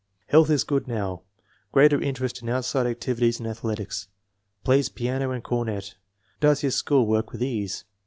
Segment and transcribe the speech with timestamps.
[0.29, 1.21] Health is good now.
[1.71, 4.07] Greater interest in outside activities and athletics.
[4.63, 5.93] Plays piano and cornet.
[6.39, 7.85] Does his school work with ease.